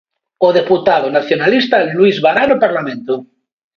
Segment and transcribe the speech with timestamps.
[0.47, 3.13] O deputado nacionalista Luís Bará no Parlamento.